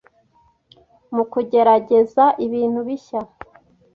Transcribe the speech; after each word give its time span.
mu 1.15 1.23
kugerageza 1.31 2.23
ibintu 2.45 2.79
bishya. 2.87 3.21